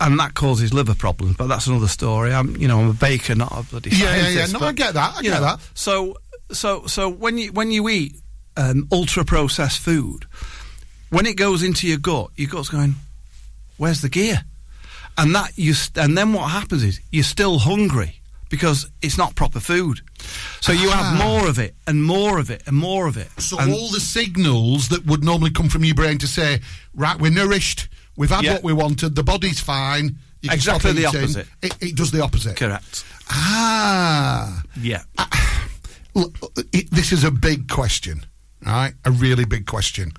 [0.00, 1.36] and that causes liver problems.
[1.36, 2.32] But that's another story.
[2.32, 4.46] I'm, you know, I'm a baker, not a bloody Yeah, yeah, yeah.
[4.46, 5.60] No, but, I get that, I get know, that.
[5.74, 6.16] So,
[6.52, 8.14] so, so when you when you eat
[8.56, 10.26] um, ultra processed food,
[11.10, 12.94] when it goes into your gut, your gut's going,
[13.78, 14.42] "Where's the gear?"
[15.16, 19.34] And that you, st- and then what happens is you're still hungry because it's not
[19.34, 20.00] proper food.
[20.60, 21.24] So you have Ah.
[21.26, 23.28] more of it and more of it and more of it.
[23.38, 26.60] So And- all the signals that would normally come from your brain to say,
[26.94, 27.88] right, we're nourished,
[28.18, 28.52] we've had Yeah.
[28.54, 30.18] what we wanted, the body's fine.
[30.42, 31.46] You Exactly the opposite.
[31.62, 32.56] It, it does the opposite.
[32.56, 33.04] correct.
[33.30, 34.62] Ah.
[34.78, 35.02] Yeah.
[36.14, 36.36] Look,
[36.72, 38.26] it, this is a big question,
[38.64, 38.92] right?
[39.04, 40.12] A really big question.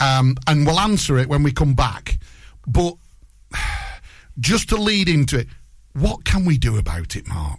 [0.00, 2.18] Um, and we'll answer it when we come back.
[2.66, 2.94] But
[4.38, 5.48] just to lead into it,
[5.94, 7.58] what can we do about it, Mark?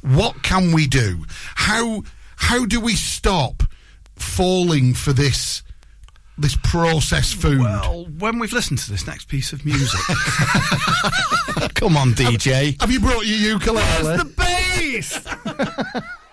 [0.00, 1.24] What can we do?
[1.56, 2.02] How
[2.36, 3.62] how do we stop
[4.16, 5.62] falling for this
[6.38, 7.60] this processed food?
[7.60, 10.00] Well, when we've listened to this next piece of music,
[11.74, 12.80] come on, DJ.
[12.80, 14.16] Have you brought your ukulele?
[14.16, 15.20] the bass.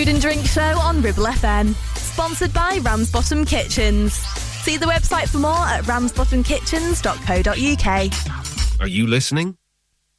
[0.00, 1.74] food and drink show on Ribble FM.
[1.96, 4.14] Sponsored by Ramsbottom Kitchens.
[4.64, 8.80] See the website for more at ramsbottomkitchens.co.uk.
[8.80, 9.58] Are you listening?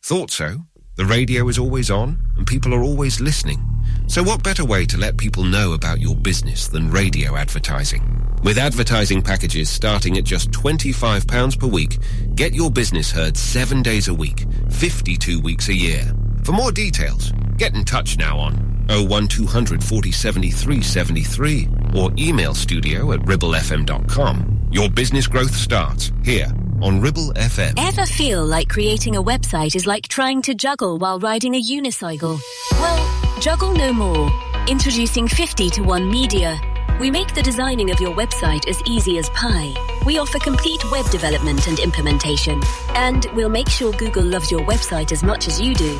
[0.03, 0.59] Thought so.
[0.97, 3.59] The radio is always on, and people are always listening.
[4.07, 8.03] So, what better way to let people know about your business than radio advertising?
[8.43, 11.97] With advertising packages starting at just £25 per week,
[12.35, 16.03] get your business heard seven days a week, 52 weeks a year.
[16.43, 23.11] For more details, get in touch now on 01200 40 73 73 or email studio
[23.13, 24.69] at ribblefm.com.
[24.71, 26.47] Your business growth starts here
[26.81, 27.73] on Ribble FM.
[27.77, 32.39] Ever feel like creating a website is like trying to juggle while riding a unicycle?
[32.71, 34.31] Well, juggle no more.
[34.67, 36.59] Introducing 50 to 1 Media.
[36.99, 39.73] We make the designing of your website as easy as pie.
[40.05, 42.61] We offer complete web development and implementation.
[42.89, 45.99] And we'll make sure Google loves your website as much as you do.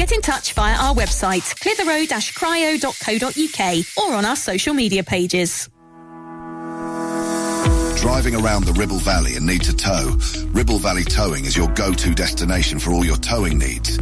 [0.00, 5.68] Get in touch via our website, clitheroe-cryo.co.uk or on our social media pages.
[8.00, 10.16] Driving around the Ribble Valley and need to tow?
[10.52, 13.98] Ribble Valley Towing is your go-to destination for all your towing needs.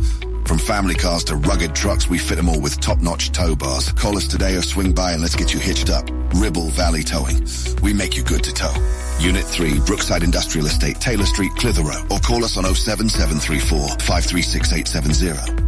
[0.47, 3.91] From family cars to rugged trucks, we fit them all with top-notch tow bars.
[3.91, 6.09] Call us today or swing by and let's get you hitched up.
[6.35, 7.45] Ribble Valley Towing.
[7.83, 8.73] We make you good to tow.
[9.19, 12.07] Unit 3, Brookside Industrial Estate, Taylor Street, Clitheroe.
[12.09, 15.68] Or call us on 07734 536870.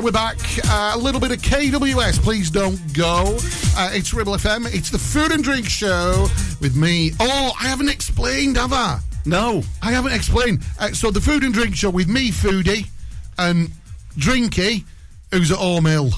[0.00, 0.38] Yeah, we're back.
[0.66, 2.22] Uh, a little bit of KWS.
[2.22, 3.36] Please don't go.
[3.76, 4.72] Uh, it's Ribble FM.
[4.74, 6.26] It's the Food and Drink Show
[6.58, 7.12] with me.
[7.20, 9.00] Oh, I haven't explained, have I?
[9.26, 9.62] No.
[9.82, 10.64] I haven't explained.
[10.78, 12.86] Uh, so the Food and Drink Show with me, Foodie,
[13.36, 13.72] and
[14.16, 14.84] Drinky,
[15.32, 16.12] who's at Home Hill.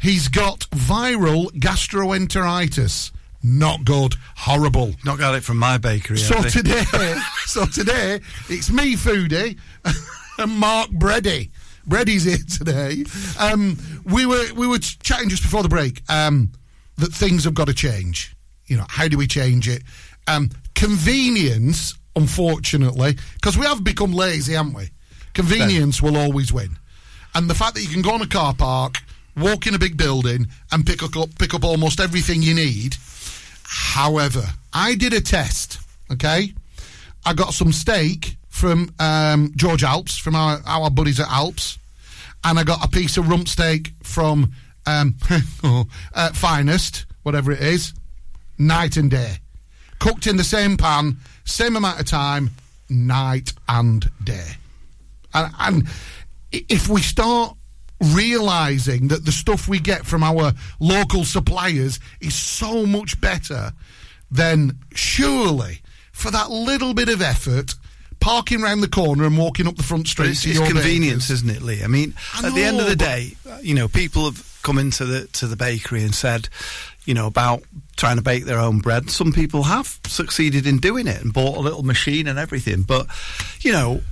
[0.00, 3.10] He's got viral gastroenteritis.
[3.42, 4.14] Not good.
[4.36, 4.94] Horrible.
[5.04, 6.18] Not got it from my bakery.
[6.18, 6.84] So today,
[7.46, 9.58] so today, it's me, Foodie,
[10.38, 11.50] and Mark Brady.
[11.88, 13.04] Brady's here today.
[13.38, 16.52] Um, we were we were chatting just before the break um,
[16.98, 18.36] that things have got to change.
[18.66, 19.82] You know, how do we change it?
[20.26, 24.90] Um, convenience, unfortunately, because we have become lazy, haven't we?
[25.32, 26.78] Convenience will always win,
[27.34, 28.98] and the fact that you can go on a car park,
[29.36, 32.96] walk in a big building, and pick up pick up almost everything you need.
[33.62, 35.78] However, I did a test.
[36.12, 36.52] Okay,
[37.24, 41.78] I got some steak from um, George Alps, from our, our buddies at Alps,
[42.42, 44.52] and I got a piece of rump steak from
[44.84, 45.14] um,
[46.14, 47.94] uh, Finest, whatever it is,
[48.58, 49.36] night and day.
[50.00, 52.50] Cooked in the same pan, same amount of time,
[52.90, 54.56] night and day.
[55.32, 55.88] And, and
[56.50, 57.56] if we start
[58.12, 63.72] realizing that the stuff we get from our local suppliers is so much better,
[64.32, 65.80] then surely
[66.10, 67.74] for that little bit of effort,
[68.20, 70.68] parking round the corner and walking up the front But street it's, to it's your
[70.68, 71.82] convenience, isn't it, Lee?
[71.82, 74.78] I mean, I at the end of the day, uh, you know, people have come
[74.78, 76.48] into the to the bakery and said,
[77.04, 77.62] you know, about
[77.96, 79.10] trying to bake their own bread.
[79.10, 83.06] Some people have succeeded in doing it and bought a little machine and everything, but
[83.60, 84.02] you know.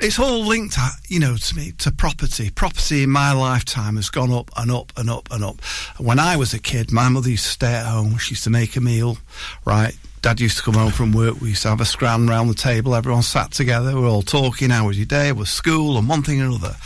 [0.00, 2.50] It's all linked, to, you know, to me to property.
[2.50, 5.60] Property in my lifetime has gone up and up and up and up.
[5.96, 8.16] When I was a kid, my mother used to stay at home.
[8.16, 9.18] She used to make a meal,
[9.64, 9.98] right?
[10.28, 11.40] Dad used to come home from work.
[11.40, 12.94] We used to have a scran round the table.
[12.94, 13.94] Everyone sat together.
[13.94, 14.68] We are all talking.
[14.68, 15.32] How was your day?
[15.32, 16.76] Was school and one thing and another.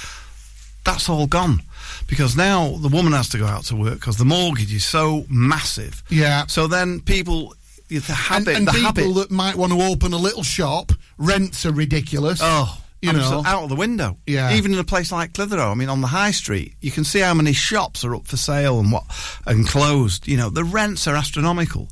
[0.85, 1.61] That's all gone
[2.07, 5.25] because now the woman has to go out to work because the mortgage is so
[5.29, 6.05] massive.
[6.09, 6.47] Yeah.
[6.47, 7.57] So then people,
[7.89, 9.15] the and, habit, and the people habit.
[9.15, 12.39] that might want to open a little shop, rents are ridiculous.
[12.41, 14.19] Oh, you know, out of the window.
[14.25, 14.53] Yeah.
[14.55, 17.19] Even in a place like Clitheroe, I mean, on the high street, you can see
[17.19, 19.03] how many shops are up for sale and what
[19.45, 20.29] and closed.
[20.29, 21.89] You know, the rents are astronomical.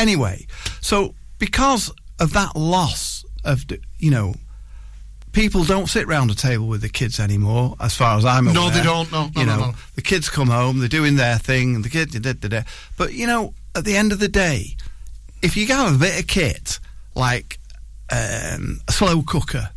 [0.00, 0.46] Anyway,
[0.80, 3.64] so because of that loss of,
[3.98, 4.34] you know,
[5.32, 8.54] people don't sit round a table with the kids anymore, as far as I'm aware.
[8.54, 9.74] No, they don't, no, no, you no, know, no.
[9.94, 12.62] the kids come home, they're doing their thing, and the kid, da, da, da.
[12.96, 14.76] but you know, at the end of the day,
[15.42, 16.80] if you have a bit of kit
[17.14, 17.58] like
[18.10, 19.70] um, a slow cooker,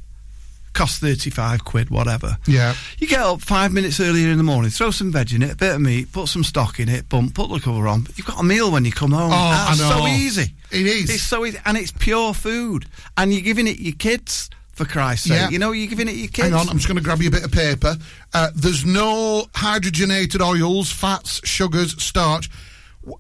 [0.74, 2.38] thirty five quid, whatever.
[2.48, 2.76] Yeah.
[2.98, 5.56] You get up five minutes earlier in the morning, throw some veg in it, a
[5.56, 8.08] bit of meat, put some stock in it, bump, put the cover on.
[8.16, 9.32] You've got a meal when you come home.
[9.34, 10.54] Oh, That's so easy.
[10.72, 11.10] It is.
[11.10, 12.86] It's so easy, and it's pure food,
[13.18, 14.50] and you're giving it your kids.
[14.74, 15.50] For Christ's sake, Yeah.
[15.52, 16.48] you know you're giving it your kids.
[16.50, 17.96] Hang on, I'm just going to grab you a bit of paper.
[18.34, 22.50] Uh, there's no hydrogenated oils, fats, sugars, starch.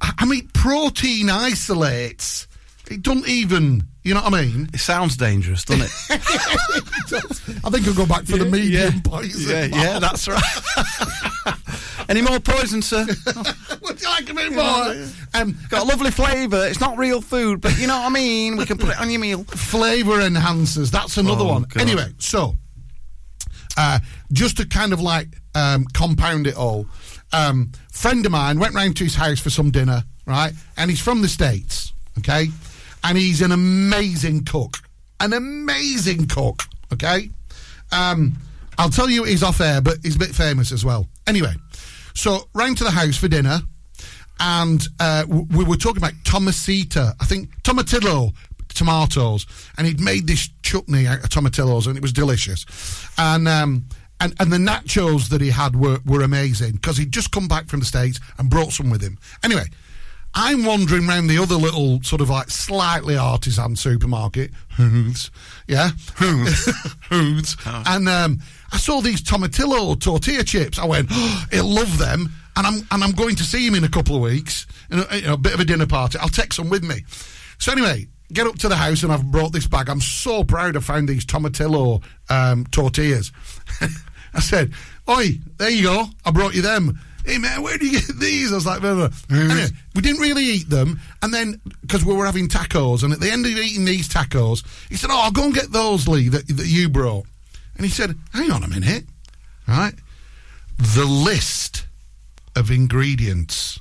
[0.02, 2.48] I mean, protein isolates.
[2.90, 4.70] It don't even, you know what I mean?
[4.74, 5.92] It sounds dangerous, doesn't it?
[7.66, 9.50] I think I'll go back for the medium poison.
[9.50, 10.44] yeah, yeah, that's right.
[12.10, 13.06] Any more poison, sir?
[13.82, 15.06] Would you like a bit more?
[15.34, 16.66] Um, Got a lovely flavour.
[16.68, 18.58] It's not real food, but you know what I mean.
[18.58, 19.44] We can put it on your meal.
[19.46, 20.92] Flavour enhancers.
[20.92, 21.64] That's another Oh, one.
[21.64, 21.82] God.
[21.82, 22.56] Anyway, so
[23.78, 24.00] uh,
[24.34, 26.86] just to kind of like um, compound it all,
[27.32, 30.52] um, friend of mine went round to his house for some dinner, right?
[30.76, 32.48] And he's from the states, okay?
[33.04, 34.78] And he's an amazing cook,
[35.20, 37.30] an amazing cook, okay?
[37.92, 38.34] Um,
[38.78, 41.08] I'll tell you he's off air, but he's a bit famous as well.
[41.28, 41.54] Anyway,
[42.14, 43.60] so round to the house for dinner,
[44.40, 48.34] and uh, we were talking about tomasita, I think tomatillo
[48.74, 49.46] tomatoes,
[49.78, 52.66] and he'd made this chutney out of tomatillos, and it was delicious.
[53.18, 53.86] And um,
[54.20, 57.68] and and the nachos that he had were were amazing because he'd just come back
[57.68, 59.18] from the states and brought some with him.
[59.44, 59.66] Anyway.
[60.36, 65.30] I'm wandering around the other little sort of like slightly artisan supermarket, Hooves,
[65.68, 67.56] yeah, Hooves,
[67.86, 68.40] and um,
[68.72, 70.80] I saw these tomatillo tortilla chips.
[70.80, 73.84] I went, oh, he'll love them, and I'm and I'm going to see him in
[73.84, 76.18] a couple of weeks, in a, know, a bit of a dinner party.
[76.20, 77.04] I'll take some with me.
[77.60, 79.88] So anyway, get up to the house and I've brought this bag.
[79.88, 83.32] I'm so proud I found these tomatillo um, tortillas.
[84.34, 84.74] I said,
[85.08, 86.06] "Oi, there you go.
[86.26, 88.52] I brought you them." Hey man, where do you get these?
[88.52, 89.10] I was like, blah, blah.
[89.32, 93.20] anyway, we didn't really eat them, and then because we were having tacos, and at
[93.20, 96.28] the end of eating these tacos, he said, "Oh, I'll go and get those, Lee,
[96.30, 97.26] that, that you brought."
[97.78, 99.06] And he said, "Hang on a minute,
[99.68, 99.94] right?
[100.78, 101.86] The list
[102.56, 103.80] of ingredients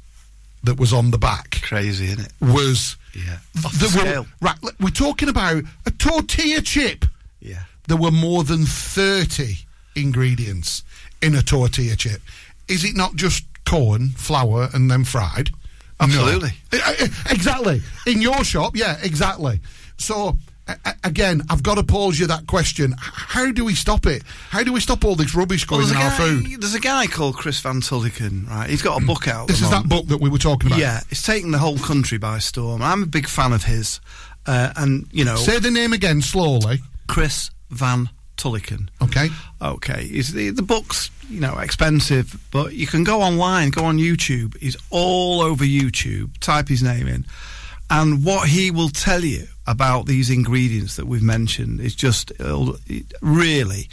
[0.65, 2.33] that was on the back Crazy, isn't it?
[2.41, 3.39] was Yeah.
[3.65, 4.27] Off the were- scale.
[4.41, 4.57] right.
[4.81, 7.05] We're talking about a tortilla chip.
[7.41, 7.65] Yeah.
[7.89, 9.57] There were more than thirty
[9.97, 10.85] ingredients
[11.21, 12.23] in a tortilla chip?
[12.73, 15.51] Is it not just corn, flour, and then fried?
[16.01, 16.51] Absolutely.
[16.73, 17.81] Eh, Exactly.
[18.07, 19.61] In your shop, yeah, exactly.
[19.99, 20.37] So.
[21.03, 22.95] Again, I've got to pose you that question.
[22.97, 24.23] How do we stop it?
[24.51, 26.61] How do we stop all this rubbish going there's, in a our guy, food?
[26.63, 28.71] there's a guy called Chris Van Tulleken, right?
[28.71, 29.49] He's got a book out.
[29.49, 30.79] This is that book that we were talking about.
[30.79, 32.81] Yeah, it's taken the whole country by storm.
[32.81, 34.01] I'm a big fan of his,
[34.47, 36.79] uh, and you know, Say the name again slowly.
[37.09, 38.09] Chris Van
[38.43, 38.89] Tulleken.
[39.01, 39.29] Okay.
[39.61, 43.99] Okay, is the the book's you know expensive, but you can go online, go on
[43.99, 44.57] YouTube.
[44.59, 46.39] He's all over YouTube.
[46.41, 47.25] Type his name in,
[47.89, 52.33] and what he will tell you about these ingredients that we've mentioned is just
[53.21, 53.89] really,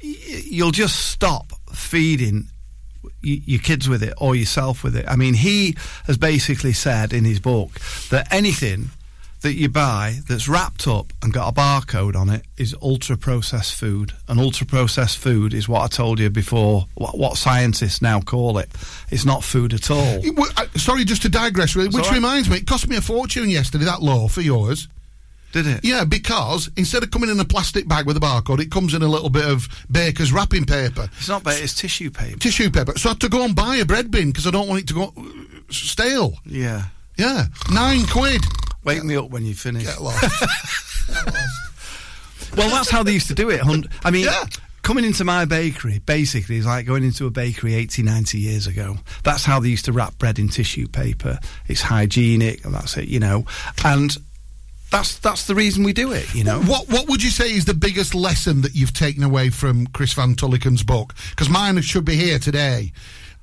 [0.00, 2.48] you'll just stop feeding
[3.22, 5.04] your kids with it or yourself with it.
[5.08, 5.76] I mean, he
[6.06, 7.78] has basically said in his book
[8.10, 8.90] that anything
[9.46, 13.74] that you buy that's wrapped up and got a barcode on it is ultra processed
[13.76, 14.12] food.
[14.26, 18.58] And ultra processed food is what I told you before, what, what scientists now call
[18.58, 18.68] it.
[19.08, 20.20] It's not food at all.
[20.34, 22.14] Well, uh, Sorry, just to digress, really, which right.
[22.14, 24.88] reminds me, it cost me a fortune yesterday, that loaf for yours.
[25.52, 25.84] Did it?
[25.84, 29.02] Yeah, because instead of coming in a plastic bag with a barcode, it comes in
[29.02, 31.08] a little bit of baker's wrapping paper.
[31.18, 32.36] It's not, but it's tissue paper.
[32.40, 32.98] Tissue paper.
[32.98, 34.88] So I had to go and buy a bread bin because I don't want it
[34.88, 35.22] to go uh,
[35.70, 36.34] stale.
[36.44, 36.86] Yeah.
[37.16, 37.44] Yeah.
[37.72, 38.42] Nine quid.
[38.86, 39.84] Wake me up when you finish.
[39.84, 40.24] Get lost.
[42.56, 43.60] Well, that's how they used to do it.
[43.60, 44.26] hun- I mean,
[44.82, 48.96] coming into my bakery basically is like going into a bakery 80, 90 years ago.
[49.24, 51.38] That's how they used to wrap bread in tissue paper.
[51.66, 53.44] It's hygienic, and that's it, you know.
[53.84, 54.16] And
[54.90, 56.60] that's that's the reason we do it, you know.
[56.62, 60.14] What What would you say is the biggest lesson that you've taken away from Chris
[60.14, 61.14] Van Tulleken's book?
[61.30, 62.92] Because mine should be here today.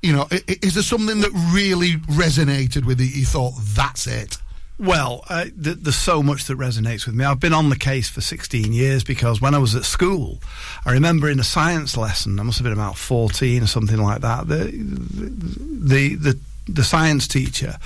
[0.02, 3.06] You know, i- i- is there something that really resonated with you?
[3.06, 4.38] You thought that's it.
[4.78, 7.24] Well, uh, th- there's so much that resonates with me.
[7.24, 10.40] I've been on the case for 16 years because when I was at school,
[10.84, 14.20] I remember in a science lesson, I must have been about 14 or something like
[14.22, 14.48] that.
[14.48, 17.76] The the the, the science teacher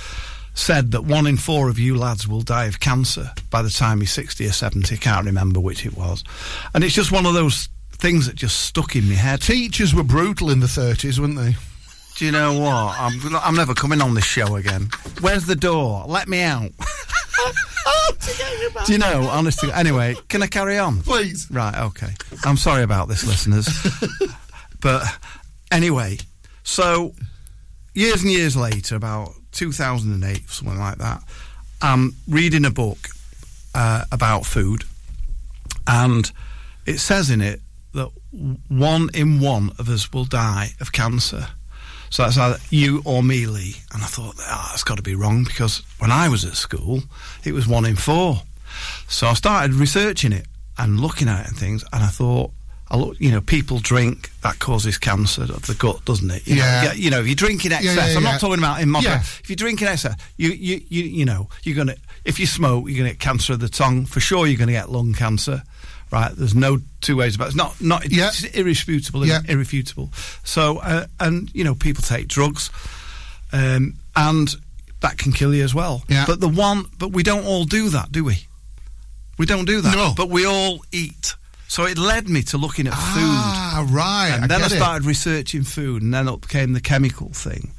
[0.54, 3.98] said that one in four of you lads will die of cancer by the time
[3.98, 4.94] you're 60 or 70.
[4.94, 6.24] I can't remember which it was,
[6.74, 9.42] and it's just one of those things that just stuck in my head.
[9.42, 11.56] Teachers were brutal in the 30s, weren't they?
[12.18, 12.96] Do you know what?
[12.98, 14.88] I'm, I'm never coming on this show again.
[15.20, 16.02] Where's the door?
[16.08, 16.72] Let me out.
[18.86, 19.70] Do you know, honestly?
[19.72, 21.00] Anyway, can I carry on?
[21.02, 21.48] Please.
[21.48, 22.08] Right, okay.
[22.44, 23.68] I'm sorry about this, listeners.
[24.80, 25.04] but
[25.70, 26.18] anyway,
[26.64, 27.14] so
[27.94, 31.22] years and years later, about 2008, something like that,
[31.80, 32.98] I'm reading a book
[33.76, 34.82] uh, about food,
[35.86, 36.32] and
[36.84, 37.60] it says in it
[37.94, 38.10] that
[38.66, 41.46] one in one of us will die of cancer.
[42.10, 43.76] So that's either you or me, Lee.
[43.92, 46.54] And I thought, ah, oh, that's got to be wrong because when I was at
[46.54, 47.02] school,
[47.44, 48.42] it was one in four.
[49.08, 50.46] So I started researching it
[50.76, 52.52] and looking at it and things, and I thought,
[52.90, 56.46] I look, you know, people drink that causes cancer of the gut, doesn't it?
[56.46, 56.84] You Yeah.
[56.84, 58.88] Know, you know, if you drink in Yeah, excess, yeah, I'm not talking about in
[58.88, 59.16] moderate.
[59.16, 59.20] Yeah.
[59.20, 61.96] If you drink in excess, you, you, you, you know, you're gonna.
[62.24, 64.46] If you smoke, you're gonna get cancer of the tongue for sure.
[64.46, 65.62] You're gonna get lung cancer.
[66.10, 67.48] Right, there's no two ways about it.
[67.48, 69.40] It's not not it's irrefutable, Yeah.
[69.46, 70.10] irrefutable.
[70.42, 72.70] So, uh, and you know, people take drugs,
[73.52, 74.54] um, and
[75.00, 76.02] that can kill you as well.
[76.08, 76.24] Yeah.
[76.26, 78.46] But the one, but we don't all do that, do we?
[79.36, 79.94] We don't do that.
[79.94, 80.14] No.
[80.16, 81.34] But we all eat.
[81.68, 83.94] So it led me to looking at Ah, food.
[83.94, 84.30] right.
[84.32, 84.76] And I then I, get it.
[84.76, 87.72] started researching food, and then up came the chemical thing.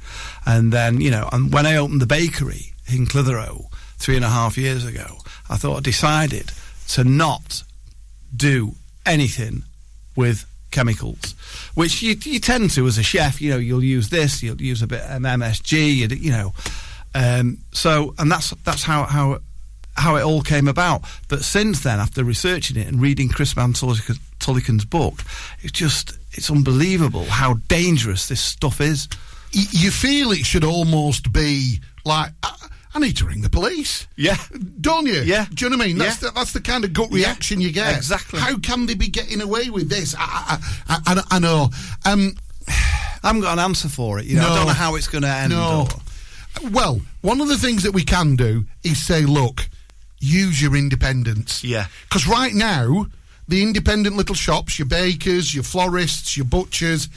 [0.46, 3.68] And then, you know, and when I opened the bakery in Clitheroe
[3.98, 5.18] three and a half years ago,
[5.50, 6.52] I thought I decided
[6.90, 7.64] to not
[8.34, 8.74] do
[9.06, 9.64] anything
[10.16, 11.34] with chemicals,
[11.74, 13.40] which you, you tend to as a chef.
[13.40, 16.54] You know, you'll use this, you'll use a bit of MSG, you, know.
[17.14, 19.40] Um, so, and that's that's how how
[19.96, 21.02] how it all came about.
[21.28, 25.22] But since then, after researching it and reading Chris Tulleken- book,
[25.60, 29.08] it's just it's unbelievable how dangerous this stuff is.
[29.52, 32.54] You feel it should almost be like, I,
[32.94, 34.06] I need to ring the police.
[34.16, 34.36] Yeah.
[34.80, 35.20] Don't you?
[35.22, 35.46] Yeah.
[35.54, 35.98] Do you know what I mean?
[35.98, 36.28] That's, Yeah.
[36.30, 37.16] the, that's the kind of gut Yeah.
[37.26, 37.96] reaction you get.
[37.96, 38.40] Exactly.
[38.40, 40.14] How can they be getting away with this?
[40.18, 41.70] I, I, I, I, I know.
[42.04, 42.34] Um,
[42.68, 44.24] I haven't got an answer for it.
[44.26, 45.52] You know, I don't know how it's going to end.
[45.52, 45.86] No.
[46.62, 49.68] or- Well, one of the things that we can do is say, look,
[50.18, 51.62] use your independence.
[51.62, 51.86] Yeah.
[52.08, 53.06] Because right now,
[53.46, 57.08] the independent little shops, your bakers, your florists, your butchers,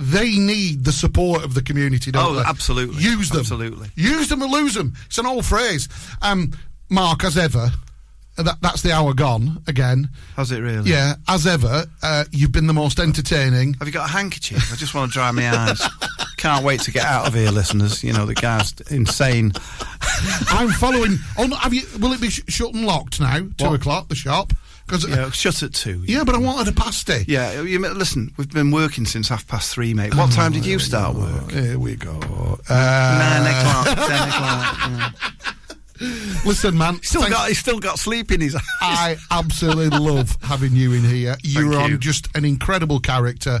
[0.00, 2.42] they need the support of the community, don't Oh, they?
[2.42, 3.02] absolutely.
[3.02, 3.40] Use them.
[3.40, 3.90] Absolutely.
[3.96, 4.94] Use them or lose them.
[5.06, 5.88] It's an old phrase.
[6.22, 6.52] Um,
[6.88, 7.70] Mark, as ever,
[8.38, 10.08] that, that's the hour gone again.
[10.36, 10.90] Has it really?
[10.90, 13.74] Yeah, as ever, uh, you've been the most entertaining.
[13.74, 14.72] Have you got a handkerchief?
[14.72, 15.82] I just want to dry my eyes.
[16.38, 18.02] Can't wait to get out of here, listeners.
[18.02, 19.52] You know, the guy's insane.
[20.48, 21.18] I'm following.
[21.36, 21.82] Oh, no, have you?
[21.98, 23.40] Will it be sh- shut and locked now?
[23.58, 23.74] Two What?
[23.74, 24.08] o'clock.
[24.08, 24.52] The shop.
[24.90, 26.02] Cause, yeah, uh, shut at two.
[26.04, 27.24] Yeah, but I wanted a pasty.
[27.28, 30.16] Yeah, you, listen, we've been working since half past three, mate.
[30.16, 31.52] What oh, time did you start work?
[31.52, 32.18] Here we go.
[32.68, 34.76] Uh, Nine o'clock, ten o'clock.
[34.88, 35.10] Yeah.
[36.46, 36.94] Listen, man.
[36.96, 38.62] He's still, got, he's still got sleep in his eyes.
[38.82, 41.36] I absolutely love having you in here.
[41.42, 41.78] You're you.
[41.78, 43.60] on just an incredible character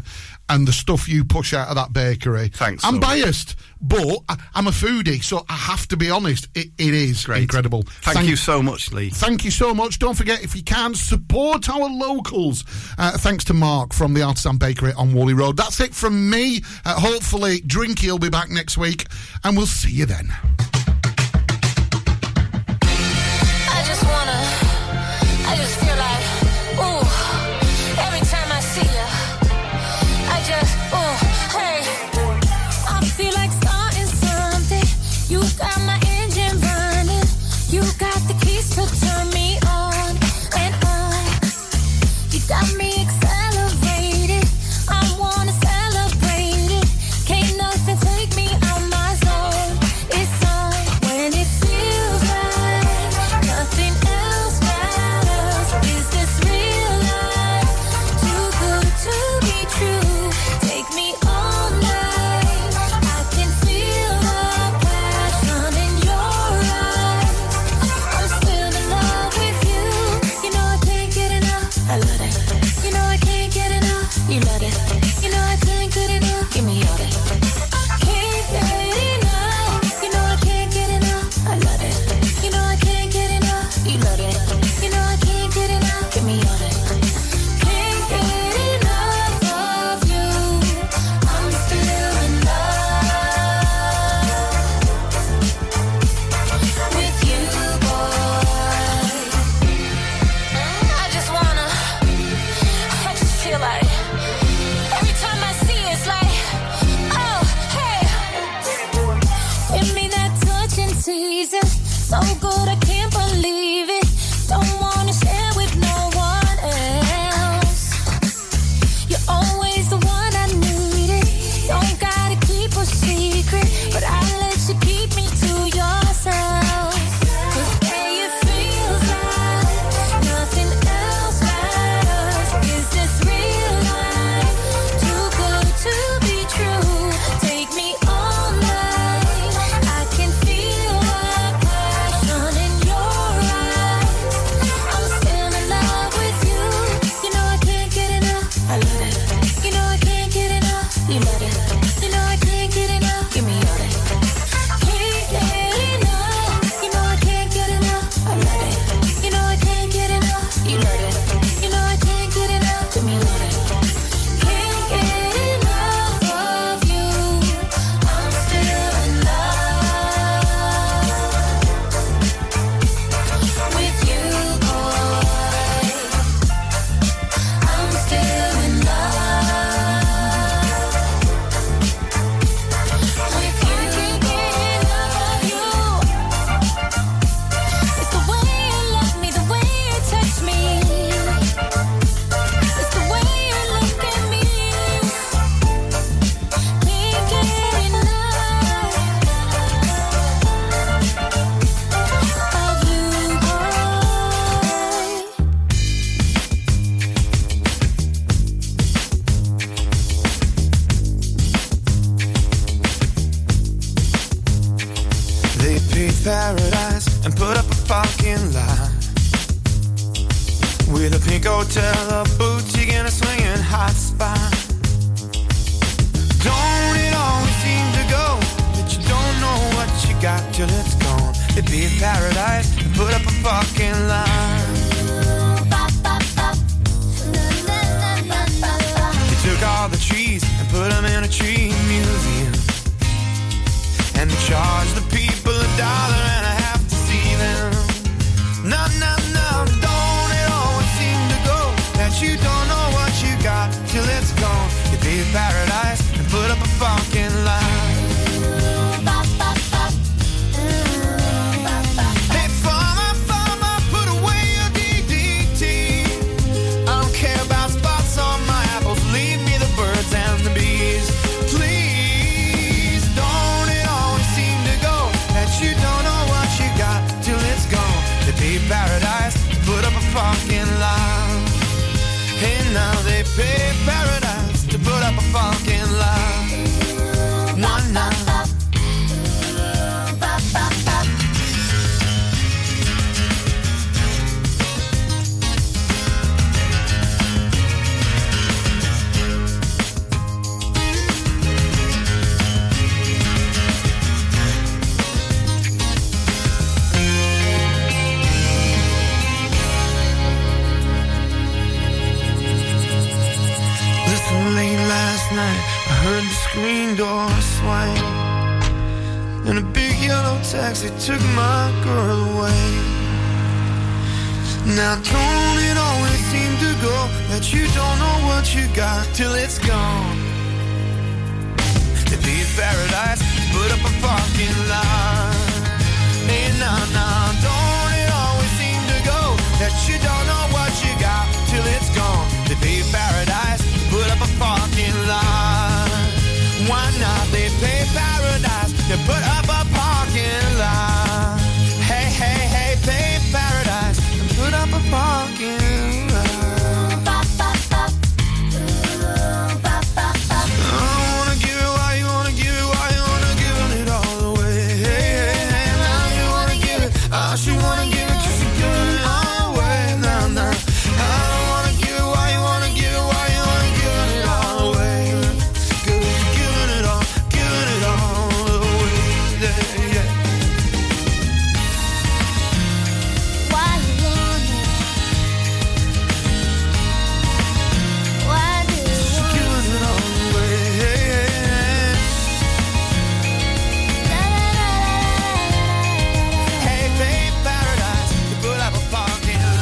[0.50, 2.48] and the stuff you push out of that bakery.
[2.48, 2.84] Thanks.
[2.84, 6.48] I'm so biased, but I, am a foodie, so I have to be honest.
[6.54, 7.42] it, it is Great.
[7.42, 7.82] incredible.
[7.82, 9.10] Thank, thank, you so much, Lee.
[9.10, 10.00] Thank you so much.
[10.00, 12.64] Don't forget, if you can, support our locals.
[12.98, 15.56] Uh, thanks to Mark from the Artisan Bakery on Whalley Road.
[15.56, 16.62] That's it from me.
[16.84, 19.06] Uh, hopefully, Drinky will be back next week,
[19.44, 20.32] and we'll see you then.